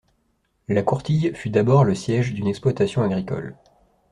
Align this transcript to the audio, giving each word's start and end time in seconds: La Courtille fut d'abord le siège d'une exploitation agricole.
La 0.67 0.81
Courtille 0.81 1.31
fut 1.35 1.51
d'abord 1.51 1.83
le 1.83 1.93
siège 1.93 2.33
d'une 2.33 2.47
exploitation 2.47 3.03
agricole. 3.03 3.55